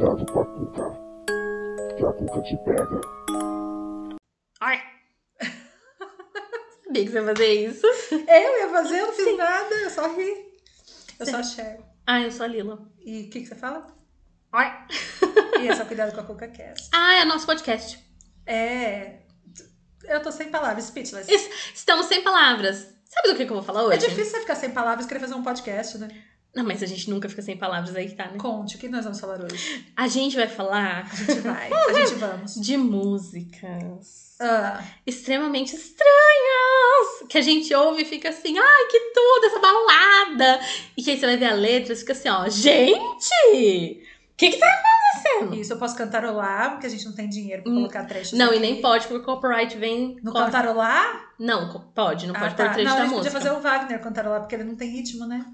[0.00, 0.98] Cuidado com a cuca.
[1.98, 3.00] Que a cuca te pega.
[4.62, 4.80] Ai!
[6.86, 7.86] Sabia que você ia fazer isso.
[8.10, 10.54] Eu ia fazer, eu não fiz nada, eu só ri.
[11.18, 11.80] Eu sou a Cher.
[12.06, 12.78] Ah, eu sou a Lila.
[13.04, 13.86] E o que, que você fala?
[14.52, 14.86] Ai!
[15.60, 16.88] E é só cuidado com a Cuca Cast.
[16.94, 18.02] Ah, é nosso podcast.
[18.46, 19.18] É.
[20.04, 21.30] Eu tô sem palavras, speechless.
[21.30, 22.88] Es- Estamos sem palavras.
[23.04, 23.96] Sabe do que, que eu vou falar hoje?
[23.96, 26.08] É difícil você ficar sem palavras e querer fazer um podcast, né?
[26.54, 28.36] Não, mas a gente nunca fica sem palavras aí, que tá, né?
[28.36, 29.86] Conte, o que nós vamos falar hoje?
[29.96, 32.54] A gente vai falar A gente vai, a gente vamos.
[32.60, 37.28] de músicas Ah, extremamente estranhas.
[37.28, 40.60] Que a gente ouve e fica assim, ai, que tudo, essa balada.
[40.96, 44.02] E que aí você vai ver a letra e fica assim, ó, gente!
[44.32, 45.54] O que que tá acontecendo?
[45.60, 48.46] isso eu posso cantarolar, porque a gente não tem dinheiro pra Hum, colocar trechos Não,
[48.48, 48.56] aqui.
[48.56, 50.16] e nem pode, porque o copyright vem.
[50.22, 50.46] No corta.
[50.46, 51.30] cantarolar?
[51.38, 52.64] Não, pode, não Ah, pode tá.
[52.64, 53.30] pôr trecho Não, a da gente música.
[53.34, 55.44] podia fazer o Wagner cantarolar, porque ele não tem ritmo, né?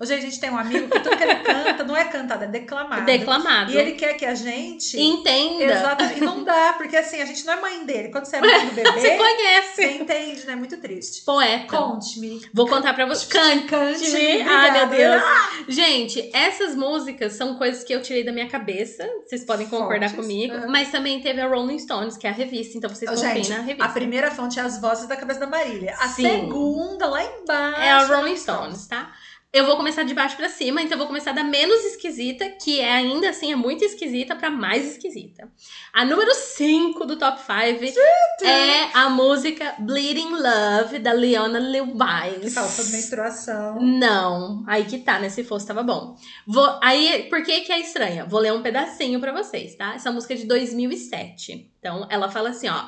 [0.00, 2.46] Hoje a gente tem um amigo que tudo que ele canta não é cantado, é
[2.46, 3.04] declamado.
[3.04, 3.70] Declamado.
[3.70, 4.98] E ele quer que a gente.
[4.98, 5.64] Entenda.
[5.64, 6.18] Exatamente.
[6.18, 8.08] E não dá, porque assim, a gente não é mãe dele.
[8.08, 9.74] Quando você é mãe do bebê, Você conhece.
[9.74, 10.56] você entende, né?
[10.56, 11.22] Muito triste.
[11.22, 11.76] Poeta.
[11.76, 12.40] Conte-me.
[12.54, 13.26] Vou contar pra você.
[13.26, 13.66] Cante.
[13.66, 14.40] Cante-me.
[14.42, 14.88] Ai, meu.
[14.88, 15.22] Deus.
[15.68, 19.06] Gente, essas músicas são coisas que eu tirei da minha cabeça.
[19.26, 20.24] Vocês podem concordar Fontes.
[20.24, 20.54] comigo.
[20.68, 22.78] Mas também teve a Rolling Stones, que é a revista.
[22.78, 23.84] Então vocês confiem Gente, na revista.
[23.84, 25.94] a primeira fonte é as vozes da cabeça da Marília.
[25.98, 26.22] A Sim.
[26.22, 27.80] segunda, lá embaixo.
[27.82, 29.12] É a Rolling Stones, tá?
[29.52, 32.78] Eu vou começar de baixo pra cima, então eu vou começar da menos esquisita, que
[32.78, 35.50] é ainda assim é muito esquisita, pra mais esquisita.
[35.92, 38.00] A número 5 do top 5
[38.44, 42.44] é a música Bleeding Love, da Leona Lewis.
[42.44, 43.80] Que fala sobre menstruação.
[43.80, 45.28] Não, aí que tá, né?
[45.28, 46.14] Se fosse, tava bom.
[46.46, 48.24] Vou, aí, por que que é estranha?
[48.24, 49.94] Vou ler um pedacinho pra vocês, tá?
[49.94, 51.72] Essa música é de 2007.
[51.80, 52.84] Então, ela fala assim, ó.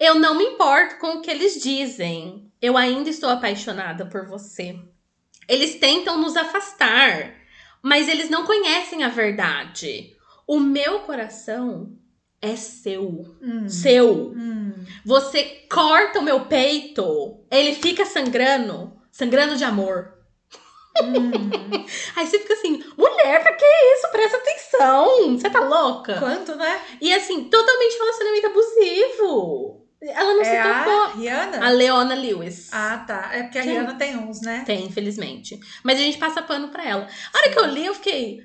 [0.00, 2.50] Eu não me importo com o que eles dizem.
[2.60, 4.78] Eu ainda estou apaixonada por você.
[5.48, 7.34] Eles tentam nos afastar,
[7.82, 10.16] mas eles não conhecem a verdade.
[10.46, 11.96] O meu coração
[12.40, 13.36] é seu.
[13.40, 13.68] Hum.
[13.68, 14.32] Seu.
[14.36, 14.84] Hum.
[15.04, 20.14] Você corta o meu peito, ele fica sangrando, sangrando de amor.
[21.02, 21.84] Hum.
[22.16, 24.08] Aí você fica assim, mulher, pra que isso?
[24.10, 25.38] Presta atenção.
[25.38, 26.18] Você tá louca?
[26.18, 26.80] Quanto, né?
[27.00, 29.85] E assim, totalmente relacionamento abusivo.
[30.10, 31.20] Ela não se é a tocou.
[31.20, 31.66] Rihanna?
[31.66, 32.68] A Leona Lewis.
[32.72, 33.30] Ah, tá.
[33.32, 33.70] É porque a Sim.
[33.70, 34.62] Rihanna tem uns, né?
[34.66, 35.58] Tem, infelizmente.
[35.82, 37.08] Mas a gente passa pano pra ela.
[37.32, 38.40] A hora que eu li, eu fiquei.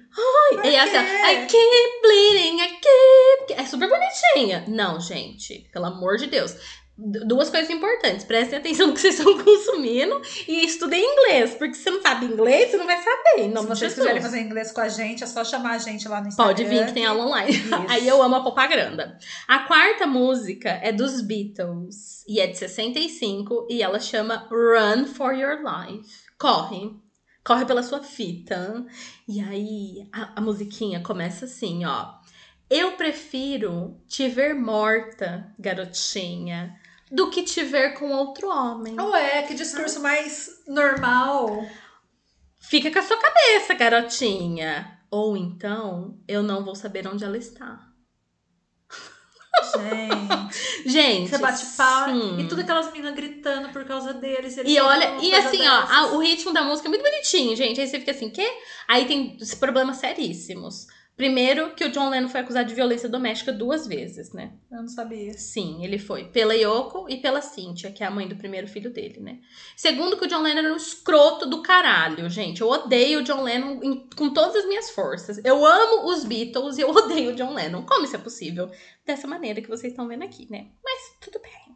[0.63, 0.97] Ai, e assim, quê?
[0.97, 3.61] I keep bleeding, I keep.
[3.61, 4.65] É super bonitinha.
[4.67, 6.55] Não, gente, pelo amor de Deus.
[6.97, 8.25] Duas coisas importantes.
[8.25, 11.55] Prestem atenção no que vocês estão consumindo e estudem inglês.
[11.55, 13.43] Porque se você não sabe inglês, você não vai saber.
[13.43, 13.95] Em Se vocês Jesus.
[13.95, 16.53] quiserem fazer inglês com a gente, é só chamar a gente lá no Instagram.
[16.53, 17.51] Pode vir que tem aula online.
[17.51, 17.75] Isso.
[17.89, 19.17] Aí eu amo a propaganda.
[19.47, 25.33] A quarta música é dos Beatles e é de 65 e ela chama Run for
[25.33, 26.07] Your Life.
[26.37, 26.91] Corre.
[27.43, 28.85] Corre pela sua fita.
[29.27, 32.21] E aí a, a musiquinha começa assim, ó.
[32.69, 36.73] Eu prefiro te ver morta, garotinha,
[37.11, 38.99] do que te ver com outro homem.
[38.99, 41.65] Ué, que discurso mais normal.
[42.59, 44.99] Fica com a sua cabeça, garotinha.
[45.11, 47.87] Ou então eu não vou saber onde ela está.
[49.75, 50.53] Gente,
[50.89, 52.39] Gente, você bate sim.
[52.39, 54.57] e tudo aquelas meninas gritando por causa deles.
[54.57, 57.79] eles E olha, e assim, ó, a- o ritmo da música é muito bonitinho, gente.
[57.79, 58.47] Aí você fica assim, quê?
[58.87, 60.87] Aí tem problemas seríssimos.
[61.21, 64.53] Primeiro, que o John Lennon foi acusado de violência doméstica duas vezes, né?
[64.71, 65.33] Eu não sabia.
[65.37, 66.23] Sim, ele foi.
[66.29, 69.37] Pela Yoko e pela Cynthia, que é a mãe do primeiro filho dele, né?
[69.77, 72.61] Segundo, que o John Lennon era um escroto do caralho, gente.
[72.61, 75.39] Eu odeio o John Lennon em- com todas as minhas forças.
[75.45, 77.83] Eu amo os Beatles e eu odeio o John Lennon.
[77.85, 78.71] Como isso é possível?
[79.05, 80.69] Dessa maneira que vocês estão vendo aqui, né?
[80.83, 81.75] Mas tudo bem.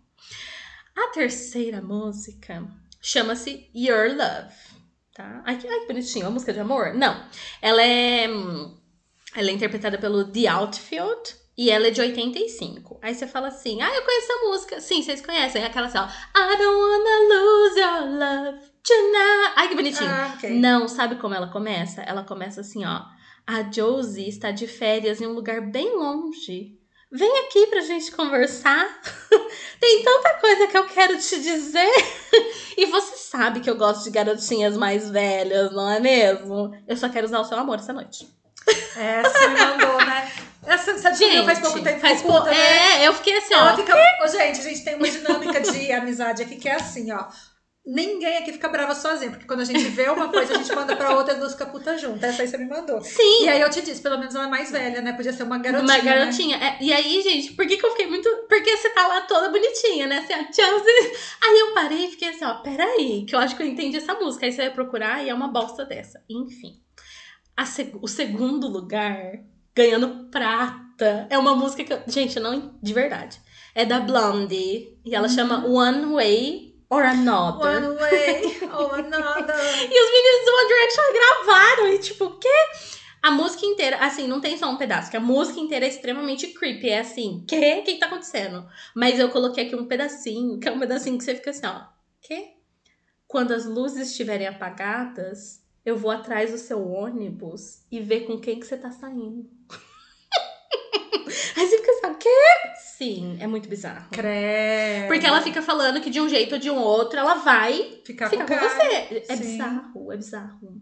[0.95, 2.67] A terceira música
[2.99, 4.55] chama-se Your Love,
[5.13, 5.43] tá?
[5.45, 6.25] Ai, que, ai, que bonitinho.
[6.25, 6.95] A música de amor?
[6.95, 7.23] Não.
[7.61, 8.27] Ela é...
[8.27, 8.75] hum,
[9.35, 12.99] Ela é interpretada pelo The Outfield e ela é de 85.
[13.01, 14.81] Aí você fala assim, ah, eu conheço essa música.
[14.81, 15.61] Sim, vocês conhecem.
[15.61, 16.05] É aquela assim, ó.
[16.05, 19.53] I don't wanna lose your love tonight.
[19.55, 20.09] Ai, que bonitinho.
[20.09, 20.49] Ah, ok.
[20.51, 22.01] Não, sabe como ela começa?
[22.01, 23.03] Ela começa assim, ó.
[23.47, 26.79] A Josie está de férias em um lugar bem longe.
[27.11, 28.85] Vem aqui pra gente conversar.
[29.79, 31.93] Tem tanta coisa que eu quero te dizer.
[32.75, 36.71] e você sabe que eu gosto de garotinhas mais velhas, não é mesmo?
[36.87, 38.27] Eu só quero usar o seu amor essa noite.
[38.67, 40.31] Essa você me mandou, né?
[40.65, 41.99] Essa você descobriu Gente, faz pouco tempo.
[41.99, 42.45] faz pouco.
[42.45, 43.01] né?
[43.01, 43.59] É, eu fiquei assim, ó.
[43.59, 43.93] Ela fica...
[44.23, 47.25] Ô, gente, a gente tem uma dinâmica de amizade aqui que é assim, ó.
[47.87, 50.95] Ninguém aqui fica brava sozinho, porque quando a gente vê uma coisa, a gente manda
[50.95, 52.23] pra outra e as duas ficam putas juntas.
[52.23, 52.99] Essa aí você me mandou.
[52.99, 55.13] Sim, E aí eu te disse, pelo menos ela é mais velha, né?
[55.13, 55.93] Podia ser uma garotinha.
[55.93, 56.17] Uma né?
[56.17, 56.57] garotinha.
[56.57, 58.27] É, e aí, gente, por que, que eu fiquei muito.
[58.49, 60.17] Porque você tá lá toda bonitinha, né?
[60.17, 61.11] Assim, ó, Chelsea.
[61.43, 64.15] Aí eu parei e fiquei assim, ó, peraí, que eu acho que eu entendi essa
[64.15, 64.47] música.
[64.47, 66.23] Aí você vai procurar e é uma bosta dessa.
[66.27, 66.81] Enfim.
[67.63, 69.39] Seg- o segundo lugar
[69.75, 71.27] ganhando prata.
[71.29, 73.39] É uma música que eu, gente, não de verdade.
[73.73, 77.83] É da Blondie e ela chama One Way or Another.
[77.89, 79.55] One way or another.
[79.91, 82.49] E os meninos do One Direction gravaram e tipo, o quê?
[83.21, 86.47] A música inteira, assim, não tem só um pedaço, que a música inteira é extremamente
[86.47, 86.89] creepy.
[86.89, 87.79] É assim, quê?
[87.79, 88.65] O que que tá acontecendo?
[88.95, 91.81] Mas eu coloquei aqui um pedacinho, que é um pedacinho que você fica assim, ó.
[92.21, 92.49] Quê?
[93.27, 98.59] Quando as luzes estiverem apagadas, eu vou atrás do seu ônibus e ver com quem
[98.59, 99.47] que você tá saindo.
[101.55, 102.29] Aí você fica assim, quê?
[102.97, 104.09] Sim, é muito bizarro.
[104.11, 105.07] Credo.
[105.07, 108.29] Porque ela fica falando que de um jeito ou de um outro, ela vai Ficar
[108.29, 109.23] ficar com com você.
[109.29, 109.43] É Sim.
[109.43, 110.81] bizarro, é bizarro.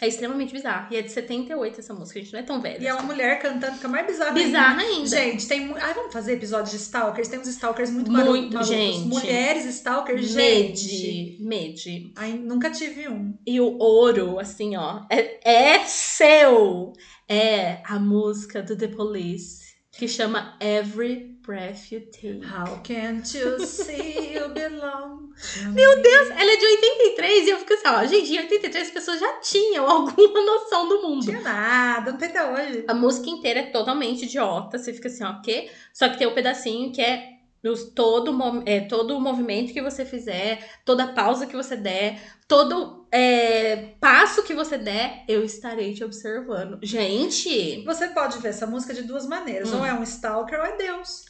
[0.00, 0.86] É extremamente bizarro.
[0.90, 2.82] E é de 78 essa música, a gente não é tão velha.
[2.82, 4.94] E é uma mulher cantando, fica mais bizarra Bizarra ainda.
[4.94, 5.06] ainda.
[5.08, 5.72] Gente, tem.
[5.78, 7.28] Ai, vamos fazer episódios de stalkers?
[7.28, 8.66] Tem uns stalkers muito, Muito, malu- malucos.
[8.68, 9.00] gente.
[9.00, 10.86] Mulheres stalkers, gente.
[10.86, 12.12] Mede, mede.
[12.16, 13.34] Ai, nunca tive um.
[13.46, 15.38] E o ouro, assim, ó, é,
[15.76, 16.92] é seu.
[17.28, 19.60] É a música do The Police,
[19.92, 22.42] que chama Every Breath You Take.
[22.46, 25.30] How can't you see you belong?
[25.74, 28.92] Meu Deus, ela é de 83 e eu fico assim, ó, gente, em 83 as
[28.94, 31.14] pessoas já tinham alguma noção do mundo.
[31.16, 32.84] Não tinha nada, não tem até hoje.
[32.86, 34.78] A música inteira é totalmente idiota.
[34.78, 35.68] Você fica assim, ó, o quê?
[35.92, 37.30] Só que tem o pedacinho que é
[37.64, 38.32] os- todo,
[38.64, 42.18] é, todo o movimento que você fizer, toda pausa que você der,
[42.48, 46.78] todo é, passo que você der, eu estarei te observando.
[46.82, 49.72] Gente, Você pode ver essa música de duas maneiras.
[49.72, 49.78] Hum.
[49.80, 51.24] Ou é um stalker ou é Deus.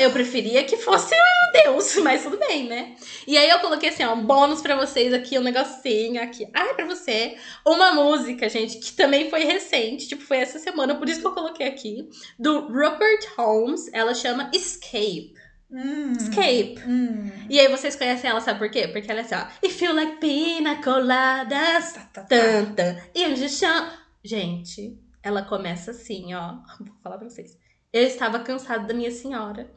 [0.00, 2.94] Eu preferia que fosse um Deus, mas tudo bem, né?
[3.26, 6.48] E aí eu coloquei assim, ó, um bônus pra vocês aqui, um negocinho aqui.
[6.52, 7.36] Ai, pra você.
[7.66, 11.32] Uma música, gente, que também foi recente, tipo, foi essa semana, por isso que eu
[11.34, 12.08] coloquei aqui,
[12.38, 13.88] do Rupert Holmes.
[13.92, 15.34] Ela chama Escape.
[15.70, 16.12] Hum.
[16.12, 16.80] Escape.
[16.86, 17.30] Hum.
[17.48, 18.86] E aí vocês conhecem ela, sabe por quê?
[18.88, 19.66] Porque ela é assim, ó.
[19.66, 22.26] If you like pina coladas, Tá, tá, tá.
[22.26, 23.90] tan, tan, e de chão.
[24.22, 26.54] Gente, ela começa assim, ó.
[26.78, 27.58] Vou falar pra vocês.
[27.94, 29.72] Eu estava cansada da minha senhora.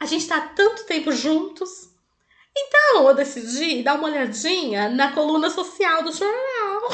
[0.00, 1.70] A gente tá há tanto tempo juntos.
[2.56, 6.90] Então eu decidi dar uma olhadinha na coluna social do jornal.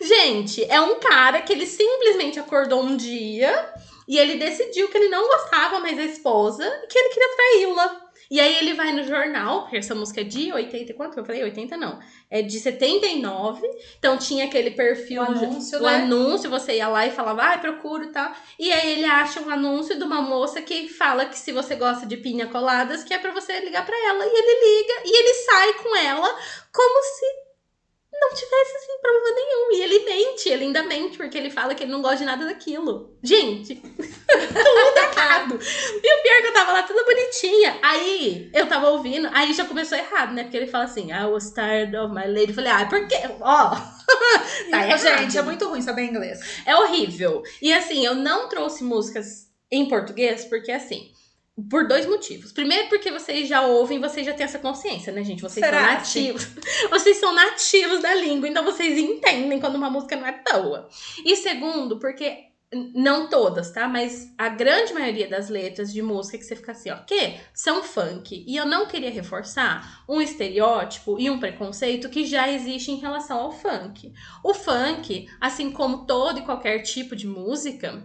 [0.00, 3.72] Gente, é um cara que ele simplesmente acordou um dia
[4.08, 8.02] e ele decidiu que ele não gostava mais da esposa e que ele queria traí-la.
[8.28, 11.24] E aí ele vai no jornal, porque essa música é de 80, quanto que eu
[11.24, 11.44] falei?
[11.44, 12.00] 80 não.
[12.28, 13.60] É de 79.
[14.00, 15.94] Então tinha aquele perfil, O do- anúncio, o né?
[15.94, 18.32] anúncio, você ia lá e falava, ai, procuro e tal.
[18.58, 22.04] E aí ele acha um anúncio de uma moça que fala que se você gosta
[22.04, 24.24] de pinha coladas, que é pra você ligar pra ela.
[24.26, 26.28] E ele liga e ele sai com ela
[26.72, 27.26] como se
[28.20, 29.72] não tivesse assim problema nenhum.
[29.72, 32.44] E ele mente, ele ainda mente, porque ele fala que ele não gosta de nada
[32.44, 33.16] daquilo.
[33.22, 33.74] Gente,
[34.26, 35.58] tudo errado.
[36.02, 37.78] E o pior é que eu tava lá toda bonitinha.
[37.82, 40.42] Aí eu tava ouvindo, aí já começou errado, né?
[40.44, 42.48] Porque ele fala assim, I was tired of my lady.
[42.48, 43.16] Eu falei, ah, por quê?
[43.40, 43.70] Ó,
[44.70, 44.98] tá E, errado.
[44.98, 46.40] gente, é muito ruim saber inglês.
[46.64, 47.42] É horrível.
[47.60, 51.10] E assim, eu não trouxe músicas em português porque assim.
[51.70, 52.52] Por dois motivos.
[52.52, 55.40] Primeiro, porque vocês já ouvem, vocês já têm essa consciência, né, gente?
[55.40, 55.78] Vocês Será?
[55.80, 56.48] são nativos.
[56.90, 60.88] Vocês são nativos da língua, então vocês entendem quando uma música não é boa.
[61.24, 62.46] E segundo, porque
[62.94, 63.88] não todas, tá?
[63.88, 67.82] Mas a grande maioria das letras de música que você fica assim, ó, que são
[67.82, 68.44] funk.
[68.46, 73.38] E eu não queria reforçar um estereótipo e um preconceito que já existe em relação
[73.38, 74.12] ao funk.
[74.42, 78.04] O funk, assim como todo e qualquer tipo de música,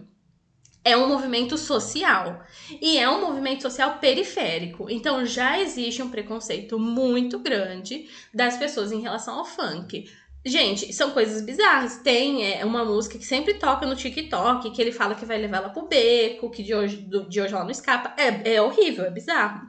[0.84, 2.42] é um movimento social.
[2.80, 4.88] E é um movimento social periférico.
[4.90, 10.10] Então já existe um preconceito muito grande das pessoas em relação ao funk.
[10.44, 11.98] Gente, são coisas bizarras.
[11.98, 15.58] Tem é, uma música que sempre toca no TikTok, que ele fala que vai levar
[15.58, 18.12] ela pro beco, que de hoje, do- de hoje ela não escapa.
[18.20, 19.68] É, é horrível, é bizarro.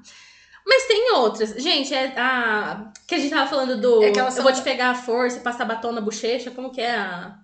[0.66, 1.52] Mas tem outras.
[1.62, 2.92] Gente, é a.
[3.08, 4.02] Que a gente tava falando do.
[4.04, 6.50] É eu vou te pegar a força e passar batom na bochecha.
[6.52, 7.38] Como que é a.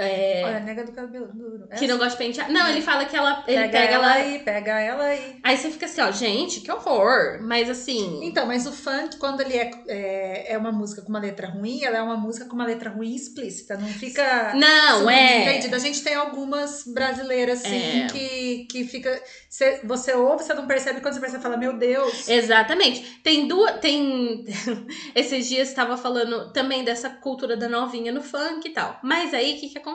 [0.00, 1.68] É, Olha, nega do cabelo duro.
[1.76, 2.50] que não gosta de pentear.
[2.52, 3.42] Não, ele fala que ela.
[3.48, 5.36] Ele pega, pega, ela aí, pega ela aí.
[5.42, 7.40] Aí você fica assim, ó, gente, que horror.
[7.42, 8.20] Mas assim.
[8.22, 11.82] Então, mas o funk, quando ele é, é, é uma música com uma letra ruim,
[11.82, 13.76] ela é uma música com uma letra ruim explícita.
[13.76, 14.54] Não fica.
[14.54, 15.58] Não, é.
[15.58, 18.06] A gente tem algumas brasileiras, assim, É.
[18.06, 19.20] que, que fica.
[19.50, 22.28] cê- você ouve, você não percebe, quando você percebe, você fala, meu Deus.
[22.28, 23.20] Exatamente.
[23.24, 23.80] Tem duas.
[23.80, 24.44] Tem.
[25.14, 28.98] Esses dias estava falando também dessa cultura da novinha no funk e tal.
[29.02, 29.87] Mas aí o que, que acontece?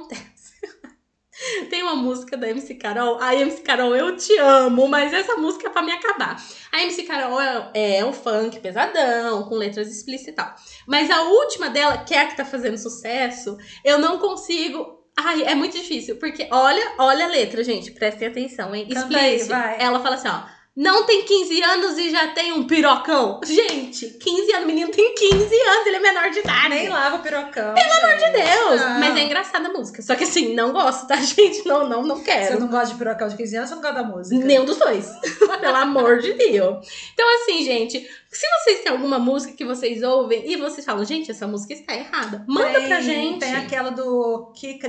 [1.69, 3.19] Tem uma música da MC Carol.
[3.19, 6.41] A MC Carol, eu te amo, mas essa música é pra me acabar.
[6.71, 10.55] A MC Carol é, é um funk pesadão, com letras explícitas e tal.
[10.87, 15.03] Mas a última dela, que é a que tá fazendo sucesso, eu não consigo.
[15.17, 18.87] Ai, é muito difícil, porque olha, olha a letra, gente, prestem atenção, hein?
[18.89, 19.53] Explícito.
[19.79, 20.43] Ela fala assim, ó.
[20.75, 23.39] Não tem 15 anos e já tem um pirocão.
[23.45, 26.69] Gente, 15 anos, o menino tem 15 anos, ele é menor de idade.
[26.69, 27.75] Nem lava o pirocão.
[27.75, 28.81] Pelo amor de Deus!
[28.81, 28.99] Não.
[28.99, 30.01] Mas é engraçada a música.
[30.01, 31.63] Só que assim, não gosto, tá, gente?
[31.67, 32.59] Não, não, não Você quero.
[32.59, 34.45] não gosta de pirocão de 15 anos, você não gosta da música.
[34.45, 35.07] Nenhum dos dois.
[35.61, 36.87] Pelo amor de Deus.
[37.13, 37.99] Então, assim, gente,
[38.31, 41.93] se vocês têm alguma música que vocês ouvem e vocês falam, gente, essa música está
[41.95, 43.39] errada, manda Tem- pra gente.
[43.39, 44.83] Tem aquela do Kick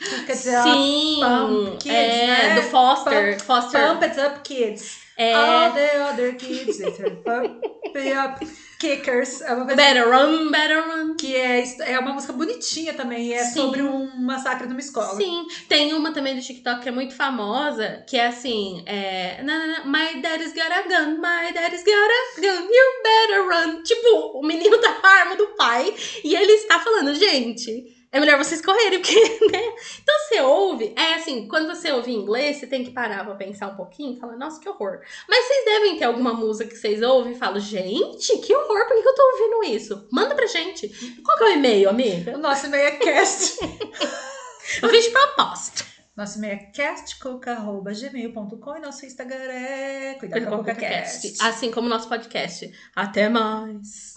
[0.00, 0.62] It, Kick It Up.
[0.68, 2.54] Sim, Pump Kids, é, né?
[2.56, 3.40] do Foster.
[3.40, 3.80] Foster.
[3.88, 4.98] Pump It Up Kids.
[5.16, 8.44] é, All the other kids, up.
[8.80, 9.40] Kickers.
[9.40, 11.14] É uma coisa Better Run, Better Run.
[11.14, 13.28] que é, é uma música bonitinha também.
[13.28, 13.60] e É Sim.
[13.60, 15.16] sobre um massacre numa escola.
[15.16, 19.40] Sim, tem uma também do TikTok que é muito famosa, que é assim, é,
[19.86, 23.82] My daddy's got a gun, my daddy's got a gun, you better run.
[23.84, 28.20] Tipo, o menino tá com a arma do pai e ele está falando, gente, é
[28.20, 29.18] melhor vocês correrem, porque,
[29.50, 29.60] né?
[30.00, 33.34] Então você ouve, é assim, quando você ouve em inglês, você tem que parar pra
[33.34, 35.00] pensar um pouquinho e falar, nossa, que horror.
[35.28, 39.02] Mas vocês devem ter alguma música que vocês ouvem e falam, gente, que horror, por
[39.02, 40.06] que eu tô ouvindo isso?
[40.12, 40.88] Manda pra gente.
[41.24, 42.36] Qual que é o e-mail, amiga?
[42.36, 43.58] O nosso e-mail é cast.
[44.80, 45.84] Eu fiz de propósito.
[46.16, 51.34] nosso e-mail é castcoca.gmail.com e nosso Instagram é Cuidado Cuida com a Coca Cast.
[51.40, 52.72] Assim como o nosso podcast.
[52.94, 54.13] Até mais.